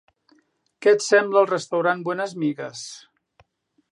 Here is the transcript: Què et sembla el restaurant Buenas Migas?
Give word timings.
Què 0.85 0.93
et 0.95 1.05
sembla 1.07 1.43
el 1.43 1.51
restaurant 1.51 2.03
Buenas 2.09 2.35
Migas? 2.45 2.83